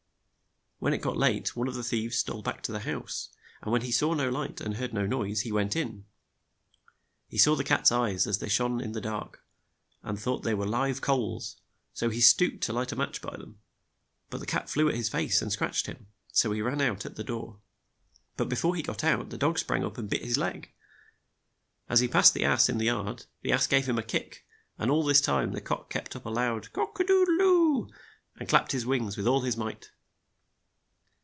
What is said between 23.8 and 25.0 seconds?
THE TOWN MUSICIANS OF BREMEN 57 THE GANG OF THIEVES. him a kick, and